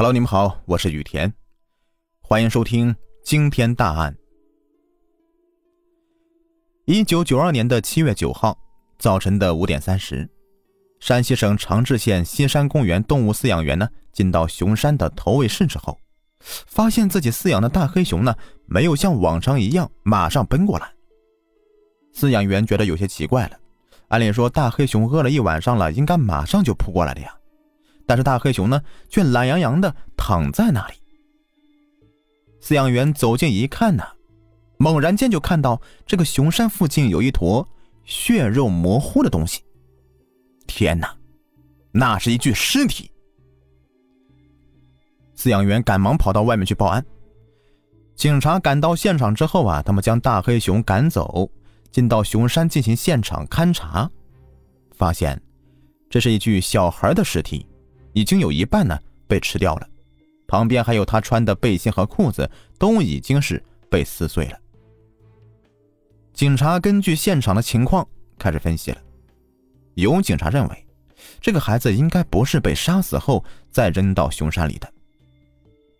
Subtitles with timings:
[0.00, 1.32] Hello，你们好，我是雨田，
[2.20, 4.16] 欢迎收听惊天大案。
[6.84, 8.56] 一九九二年的七月九号
[8.96, 10.30] 早晨的五点三十，
[11.00, 15.98] 山西省长治县西山公园动物饲养员呢，进到熊山的投喂室之后，
[16.38, 18.32] 发现自己饲养的大黑熊呢，
[18.66, 20.88] 没有像往常一样马上奔过来。
[22.14, 23.58] 饲养员觉得有些奇怪了，
[24.10, 27.34] 按理说大黑熊饿了一晚上了，应该马上就扑过来的呀。
[28.08, 30.94] 但是大黑熊呢，却懒洋洋的躺在那里。
[32.62, 34.02] 饲养员走近一看呢，
[34.78, 37.68] 猛然间就看到这个熊山附近有一坨
[38.06, 39.62] 血肉模糊的东西。
[40.66, 41.14] 天哪，
[41.92, 43.10] 那是一具尸体！
[45.36, 47.04] 饲养员赶忙跑到外面去报案。
[48.16, 51.50] 警察赶到现场之后啊，他们将大黑熊赶走，
[51.92, 54.10] 进到熊山进行现场勘查，
[54.96, 55.38] 发现
[56.08, 57.66] 这是一具小孩的尸体。
[58.18, 59.88] 已经有一半呢被吃掉了，
[60.48, 64.58] 旁边还有他穿的背心和裤子都已经是被撕碎了。
[66.32, 68.04] 警察根据现场的情况
[68.36, 68.98] 开始分析了，
[69.94, 70.86] 有警察认为，
[71.40, 74.92] 这个孩子应该不是被杀死后再扔到熊山里的，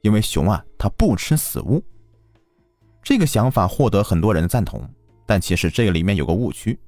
[0.00, 1.84] 因为熊啊它不吃死物。
[3.02, 4.82] 这个想法获得很多人的赞同，
[5.26, 6.78] 但其实这个里面有个误区，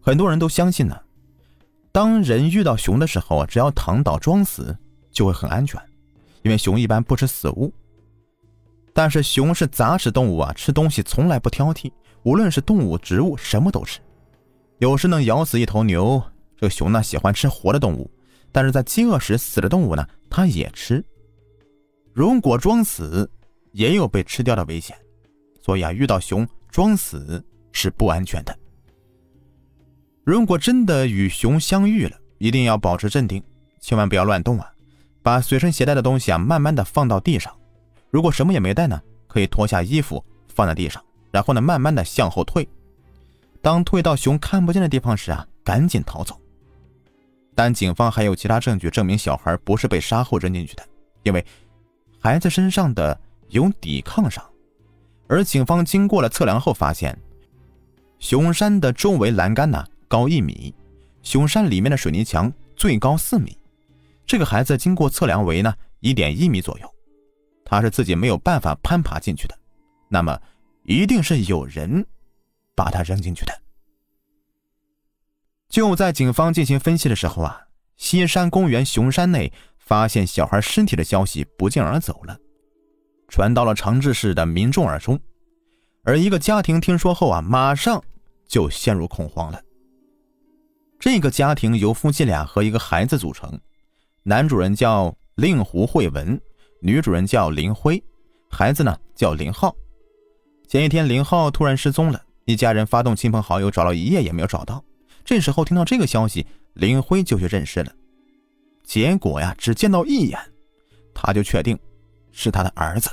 [0.00, 1.00] 很多人都相信呢。
[1.94, 4.76] 当人遇到熊的时候啊，只要躺倒装死
[5.12, 5.80] 就会很安全，
[6.42, 7.72] 因为熊一般不吃死物。
[8.92, 11.92] 但是熊是杂食动物啊，吃东西从来不挑剔，
[12.24, 14.00] 无论是动物、植物，什么都吃。
[14.78, 16.20] 有时能咬死一头牛。
[16.56, 18.10] 这个熊呢喜欢吃活的动物，
[18.50, 21.04] 但是在饥饿时死的动物呢，它也吃。
[22.12, 23.30] 如果装死，
[23.70, 24.96] 也有被吃掉的危险，
[25.62, 28.58] 所以啊，遇到熊装死是不安全的。
[30.24, 33.42] 如果真的与熊相遇了，一定要保持镇定，
[33.78, 34.72] 千万不要乱动啊！
[35.22, 37.54] 把随身携带的东西啊，慢慢的放到地上。
[38.10, 42.66] 如果什么也没带呢，可以脱下衣服放在地上，然后呢，慢慢的向后退。
[43.60, 46.40] 当退到熊看不见的地方时啊，赶紧逃走。
[47.54, 50.82] 但警方还有其他证据证明小孩不是被杀后扔进去的，
[51.22, 51.44] 因为
[52.18, 53.18] 孩子身上的
[53.50, 54.42] 有抵抗伤，
[55.28, 57.14] 而警方经过了测量后发现，
[58.18, 59.84] 熊山的周围栏杆呢。
[60.08, 60.74] 高一米，
[61.22, 63.56] 熊山里面的水泥墙最高四米。
[64.26, 66.94] 这个孩子经过测量为呢一点一米左右，
[67.64, 69.58] 他是自己没有办法攀爬进去的，
[70.08, 70.40] 那么
[70.84, 72.06] 一定是有人
[72.74, 73.52] 把他扔进去的。
[75.68, 77.60] 就在警方进行分析的时候啊，
[77.96, 82.38] 西山公园熊山内发现小孩尸体的消息不胫而走了，
[83.28, 85.20] 传到了长治市的民众耳中，
[86.04, 88.02] 而一个家庭听说后啊，马上
[88.46, 89.60] 就陷入恐慌了。
[91.04, 93.60] 这个家庭由夫妻俩和一个孩子组成，
[94.22, 96.40] 男主人叫令狐慧文，
[96.80, 98.02] 女主人叫林辉，
[98.50, 99.76] 孩子呢叫林浩。
[100.66, 104.82] 前一天林浩突然失踪了，一家人发动亲朋好友找了一夜也没有找到。
[105.26, 107.92] 这时候听到这个消息，林辉就去认尸了，
[108.82, 110.40] 结果呀只见到一眼，
[111.12, 111.78] 他就确定
[112.32, 113.10] 是他的儿子，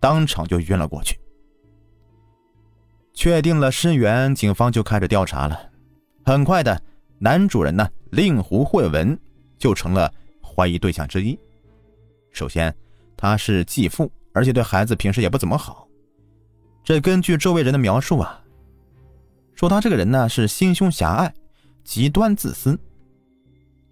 [0.00, 1.16] 当场就晕了过去。
[3.14, 5.70] 确定了尸源，警方就开始调查了，
[6.24, 6.82] 很快的。
[7.24, 9.16] 男主人呢，令狐慧文
[9.56, 10.12] 就成了
[10.42, 11.38] 怀疑对象之一。
[12.32, 12.74] 首先，
[13.16, 15.86] 他是继父，而且对孩子平时也不怎么好。
[16.82, 18.42] 这根据周围人的描述啊，
[19.54, 21.32] 说他这个人呢是心胸狭隘、
[21.84, 22.76] 极端自私。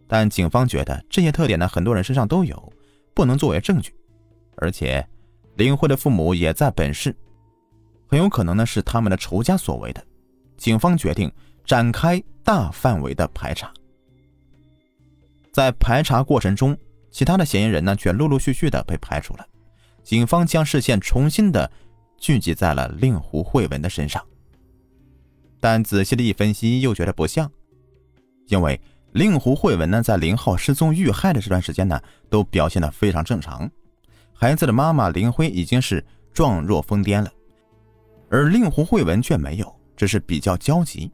[0.09, 2.73] 但警方觉得这些特点呢，很多人身上都有，
[3.15, 3.95] 不能作为证据。
[4.57, 5.07] 而且，
[5.55, 7.15] 林慧的父母也在本市，
[8.09, 10.05] 很有可能呢是他们的仇家所为的。
[10.57, 11.31] 警方决定。
[11.71, 13.73] 展开大范围的排查，
[15.53, 16.77] 在排查过程中，
[17.13, 19.47] 其他的嫌疑人呢却陆陆续续的被排除了。
[20.03, 21.71] 警方将视线重新的
[22.19, 24.21] 聚集在了令狐慧文的身上，
[25.61, 27.49] 但仔细的一分析，又觉得不像，
[28.49, 28.81] 因为
[29.13, 33.71] 令狐慧文呢在林浩失踪遇害的这段时间呢，都表现的非常正常。
[34.33, 37.33] 孩子的妈妈林辉已经是状若疯癫了，
[38.29, 41.09] 而令狐慧文却没有，只是比较焦急。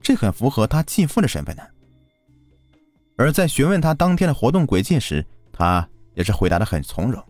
[0.00, 1.62] 这很符合他继父的身份呢。
[3.16, 7.22] 而在询问他当天的活动轨迹时，他也是回答的很从容，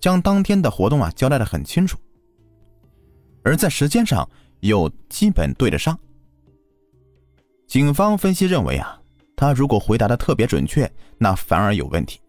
[0.00, 1.98] 将当天的活动啊交代的很清楚。
[3.44, 4.28] 而在时间上
[4.60, 5.98] 又基本对得上。
[7.66, 9.00] 警方分析认为啊，
[9.36, 12.20] 他如果回答的特别准确，那反而有问题，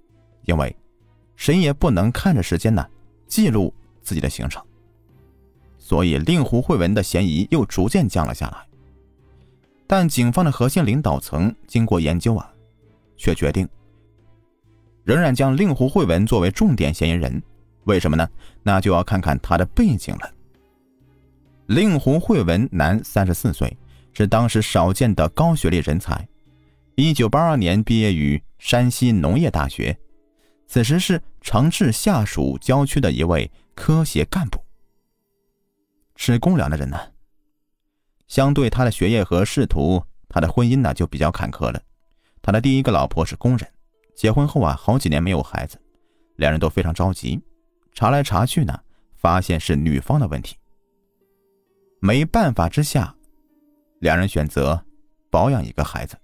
[0.46, 0.76] 因为
[1.36, 2.86] 谁也不能看着时间呢
[3.28, 4.62] 记录自己的行程，
[5.78, 8.73] 所以令狐慧文的嫌疑又逐渐降了下来。
[9.96, 12.52] 但警方的核心领导层经过研究啊，
[13.16, 13.70] 却决定
[15.04, 17.40] 仍然将令狐慧文作为重点嫌疑人。
[17.84, 18.28] 为什么呢？
[18.64, 20.34] 那就要看看他的背景了。
[21.68, 23.78] 令狐慧文，男，三十四岁，
[24.14, 26.28] 是当时少见的高学历人才。
[26.96, 29.96] 一九八二年毕业于山西农业大学，
[30.66, 34.60] 此时是长治下属郊区的一位科协干部。
[36.16, 37.00] 吃公粮的人呢，
[38.34, 41.80] 相对他的学业和仕途，他的婚姻呢就比较坎坷了。
[42.42, 43.70] 他的第一个老婆是工人，
[44.16, 45.80] 结婚后啊，好几年没有孩子，
[46.38, 47.40] 两人都非常着急。
[47.94, 48.76] 查来查去呢，
[49.18, 50.58] 发现是女方的问题。
[52.00, 53.16] 没办法之下，
[54.00, 54.84] 两人选择
[55.30, 56.18] 保养一个孩子。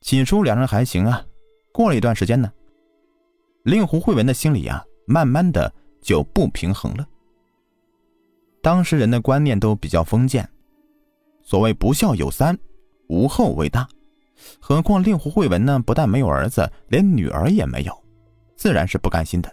[0.00, 1.24] 起初两人还行啊，
[1.72, 2.52] 过了一段时间呢，
[3.62, 5.72] 令狐慧文的心里啊，慢慢的
[6.02, 7.06] 就不平衡了。
[8.60, 10.50] 当时人的观念都比较封建，
[11.46, 12.58] 所谓不孝有三，
[13.06, 13.88] 无后为大。
[14.58, 18.04] 何况令狐慧文呢，不但没有儿子，连女儿也没有，
[18.56, 19.50] 自然是不甘心的。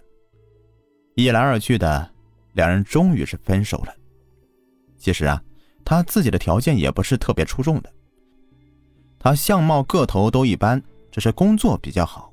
[1.14, 2.10] 一来二去的，
[2.54, 3.94] 两人终于是分手了。
[4.98, 5.40] 其实啊，
[5.84, 7.88] 他自己的条件也不是特别出众的，
[9.20, 10.82] 他相貌个头都一般，
[11.12, 12.32] 只是工作比较好。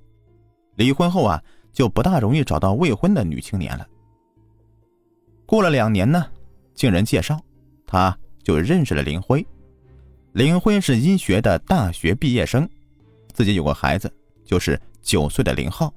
[0.75, 1.39] 离婚后啊，
[1.71, 3.87] 就不大容易找到未婚的女青年了。
[5.45, 6.25] 过了两年呢，
[6.73, 7.39] 经人介绍，
[7.85, 9.45] 他就认识了林辉。
[10.33, 12.67] 林辉是医学的大学毕业生，
[13.33, 14.11] 自己有个孩子，
[14.45, 15.93] 就是九岁的林浩。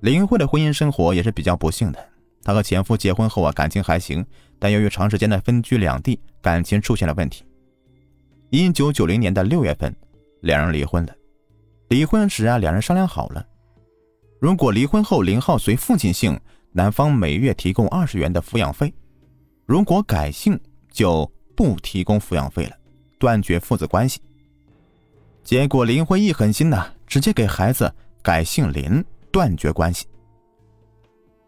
[0.00, 2.08] 林慧的婚姻生活也是比较不幸的。
[2.42, 4.24] 她和前夫结婚后啊，感情还行，
[4.58, 7.44] 但由于长时间的分居两地，感情出现了问题。
[8.48, 9.94] 一九九零年的六月份，
[10.40, 11.14] 两人离婚了。
[11.88, 13.46] 离婚时啊，两人商量好了，
[14.40, 16.40] 如果离婚后林浩随父亲姓，
[16.72, 18.88] 男方每月提供二十元的抚养费；
[19.66, 20.58] 如果改姓，
[20.90, 22.76] 就不提供抚养费了，
[23.18, 24.20] 断绝父子关系。
[25.42, 27.92] 结果林辉一狠心呐，直接给孩子
[28.22, 29.04] 改姓林。
[29.32, 30.06] 断绝关系。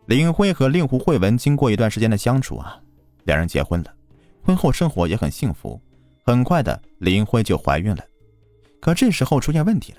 [0.07, 2.81] 林辉和令狐慧文经过一段时间的相处啊，
[3.25, 3.93] 两人结婚了，
[4.41, 5.83] 婚后生活也很幸福。
[6.25, 8.05] 很快的，林辉就怀孕了。
[8.81, 9.99] 可这时候出现问题了，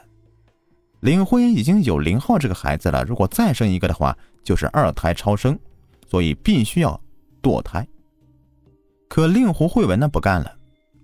[1.01, 5.59] 林辉已经有林浩这个孩子了，如果再生一个的话，就是二胎超生，
[6.07, 6.97] 所以必须要
[7.41, 7.85] 堕胎。
[9.13, 10.51] 可令狐慧文呢不干了，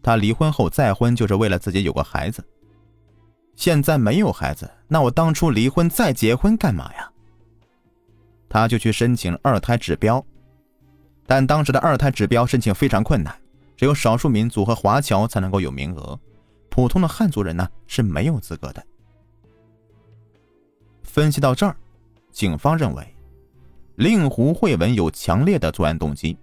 [0.02, 2.44] 他离婚后再婚就是为了自己有个孩子。
[3.56, 7.08] 现在没有孩子，那我当初离婚再结婚干嘛呀？
[8.50, 10.26] 他就去申请二胎指标，
[11.28, 13.32] 但当时的二胎指标申请非常困难，
[13.78, 16.20] 只有少数民族和华侨才能够有名额，
[16.72, 18.84] 普通的汉族人呢是没有资格的。
[21.04, 21.76] 分析到这儿，
[22.32, 23.16] 警方认为，
[23.98, 26.36] 令狐慧文有强烈的作案动机。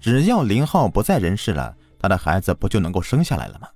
[0.00, 3.68] 只要林浩不在人世了，他的孩子不就能够生下来了吗？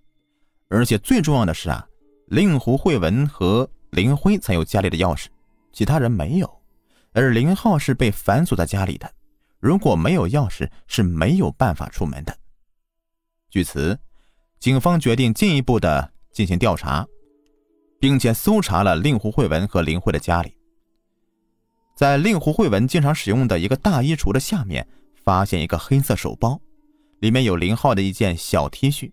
[0.69, 1.87] 而且最重要的是啊。
[2.29, 5.27] 令狐慧文和林辉才有家里的钥匙，
[5.71, 6.51] 其他人没有。
[7.13, 9.11] 而林浩是被反锁在家里的，
[9.61, 12.35] 如果没有钥匙，是没有办法出门的。
[13.51, 13.99] 据此，
[14.59, 17.07] 警方决定进一步的进行调查，
[18.01, 20.57] 并且搜查了令狐慧文和林辉的家里。
[21.95, 24.89] 在令狐慧文经常使用的一个大衣橱的下面，
[25.25, 26.61] 发现一个黑色手包，
[27.21, 29.11] 里面有林浩的一件小 T 恤。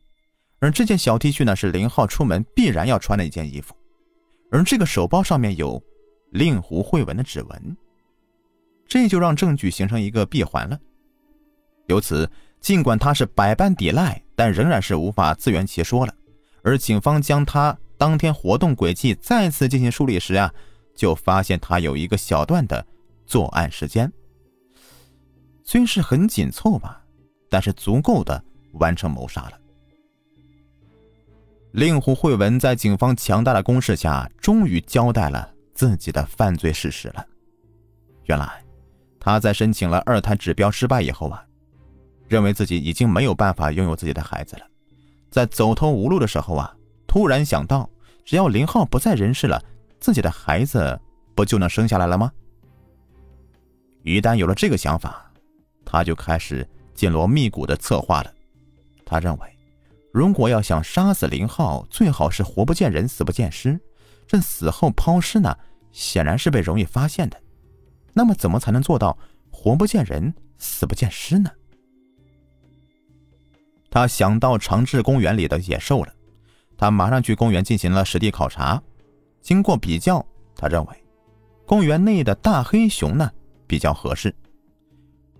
[0.60, 3.74] 而这件小 T 恤呢，是林浩出门必然要穿的一件衣服，
[4.52, 5.82] 而这个手包上面有
[6.32, 7.78] 令狐慧文的指纹，
[8.88, 10.78] 这就让证据形成一个闭环了。
[11.88, 16.14] 由此，尽管他是百般抵赖，但仍然是无法自圆其说了。
[16.62, 20.54] 而警方将他当天活动轨迹再次进行梳理时啊，
[20.94, 22.86] 就发现他有一个小段的
[23.26, 24.12] 作案时间，
[25.72, 27.00] 虽是很紧凑吧，
[27.48, 28.44] 但是足够的
[28.80, 29.52] 完成谋杀了。
[31.74, 37.24] 令狐慧文在警方强大的攻势下，终于交代了自己的犯罪事实了。
[38.24, 38.66] 原来，
[39.20, 41.46] 他在申请了二胎指标失败以后啊，
[42.28, 44.66] 认为自己已经没有办法拥有自己的孩子了，
[45.30, 47.88] 在走投无路的时候啊，突然想到，
[48.26, 49.64] 只要林浩不在人世了，
[50.00, 51.00] 自己的孩子
[51.36, 52.32] 不就能生下来了吗？
[54.02, 55.29] 一旦有了这个想法，
[55.92, 58.32] 他就开始紧锣密鼓的策划了。
[59.04, 59.56] 他认为。
[60.12, 63.80] 如果要想杀死林浩，最好是活不见人，死不见尸。
[64.26, 65.56] 这死后抛尸呢，
[65.92, 67.40] 显然是被容易发现的。
[68.12, 69.16] 那么，怎么才能做到
[69.52, 71.52] 活不见人，死不见尸呢？
[73.92, 76.12] 他想到长治公园里的野兽了，
[76.76, 78.82] 他马上去公园进行了实地考察。
[79.44, 81.04] 经过比较，他认为
[81.68, 83.32] 公园内的大黑熊呢
[83.68, 84.36] 比较合适。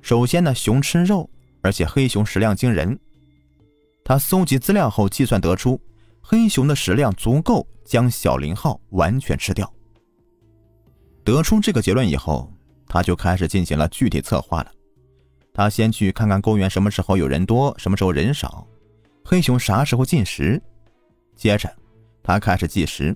[0.02, 1.30] 首先呢，熊吃肉，
[1.62, 2.98] 而且黑熊食量惊人。
[4.04, 5.80] 他搜集资料后计算得出，
[6.22, 9.72] 黑熊的食量足够将小林浩完全吃掉。
[11.24, 12.52] 得出这个结论以后，
[12.88, 14.72] 他就开始进行了具体策划了。
[15.54, 18.66] 他先去看看公园什么时候有人多，什么时候人少，
[19.24, 20.60] 黑熊啥时候进食。
[21.36, 21.72] 接着，
[22.24, 23.16] 他开始计时，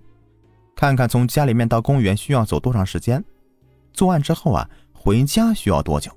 [0.76, 3.24] 看看从家里面到公园需要走多长时间。
[3.94, 6.12] 作案之后啊，回家需要多久？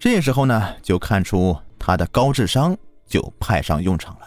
[0.00, 2.74] 这时候呢，就看出他的高智商
[3.06, 4.26] 就派上用场了。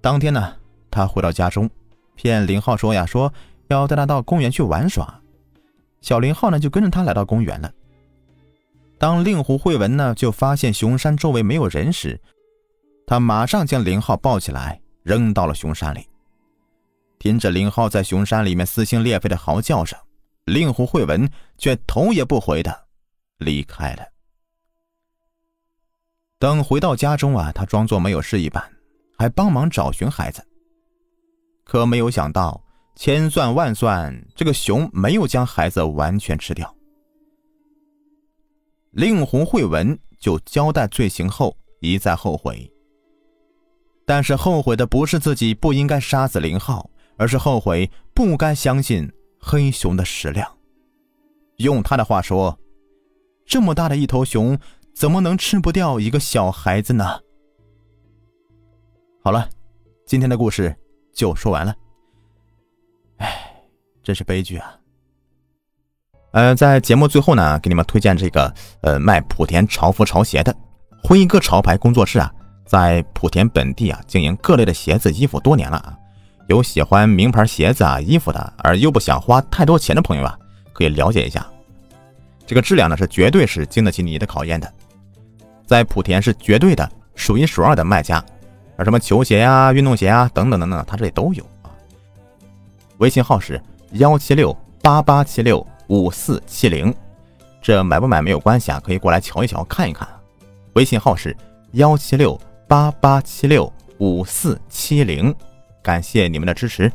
[0.00, 0.56] 当天呢，
[0.90, 1.70] 他回到家中，
[2.16, 3.32] 骗林浩说呀，说
[3.68, 5.20] 要带他到公园去玩耍。
[6.00, 7.72] 小林浩呢，就跟着他来到公园了。
[8.98, 12.20] 当令狐慧文呢，就发现熊山周围没有人时，
[13.06, 16.04] 他马上将林浩抱起来扔到了熊山里。
[17.20, 19.96] 听着林浩在熊山里面撕心裂肺的嚎叫声，
[20.46, 22.85] 令狐慧文却头也不回的
[23.38, 24.06] 离开了。
[26.38, 28.62] 等回到家中啊，他装作没有事一般，
[29.18, 30.46] 还帮忙找寻孩子。
[31.64, 32.62] 可没有想到，
[32.94, 36.74] 千算万算，这个熊没有将孩子完全吃掉。
[38.90, 42.70] 令狐慧文就交代罪行后一再后悔，
[44.04, 46.90] 但是后悔的不是自己不应该杀死林浩。
[47.18, 50.46] 而是后悔不该相信黑熊的食量。
[51.56, 52.58] 用他的话说
[53.46, 54.58] ：“这么大的一头熊，
[54.94, 57.20] 怎么能吃不掉一个小孩子呢？”
[59.22, 59.48] 好了，
[60.06, 60.74] 今天的故事
[61.14, 61.74] 就说完了。
[63.18, 63.52] 哎，
[64.02, 64.76] 真是悲剧啊！
[66.32, 70.54] 呃，在节目最后呢，给你们推荐这个呃卖莆田潮服潮鞋的
[71.02, 72.30] 辉哥潮牌工作室啊，
[72.66, 75.96] 在莆田本地啊经营各类的鞋子衣服多年了啊。
[76.48, 80.38] 有喜欢名牌鞋子啊、衣服的，而又不想花太多钱的朋友啊，
[80.72, 81.44] 可以了解一下。
[82.46, 84.72] 这个质量呢是绝对是经得起你的考验的，
[85.66, 88.24] 在莆田是绝对的数一数二的卖家，
[88.76, 91.68] 而什么球鞋啊、运动鞋啊等等等等，他这里都有啊。
[92.98, 93.60] 微信号是
[93.92, 96.94] 幺七六八八七六五四七零，
[97.60, 100.06] 这买不买没有关系啊，可以过来瞧一瞧看一看。
[100.74, 101.36] 微信号是
[101.72, 105.34] 幺七六八八七六五四七零。
[105.82, 106.90] 感谢你们的支持。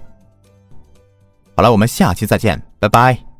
[1.55, 3.30] 好了，我们下期再见，拜拜。